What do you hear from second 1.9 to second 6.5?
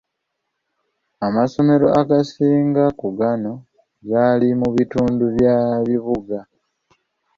agasinga ku gano gali mu bitundu bya bibuga.